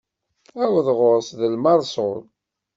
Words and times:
Aweḍ 0.63 0.87
ɣur-s 0.97 1.29
d 1.39 1.41
lmeṛsul. 1.53 2.19